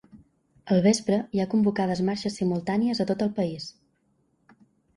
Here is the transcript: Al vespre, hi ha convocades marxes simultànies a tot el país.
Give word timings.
Al 0.75 0.79
vespre, 0.85 1.19
hi 1.39 1.43
ha 1.43 1.47
convocades 1.51 2.01
marxes 2.09 2.39
simultànies 2.43 3.05
a 3.05 3.09
tot 3.13 3.25
el 3.29 3.33
país. 3.39 3.71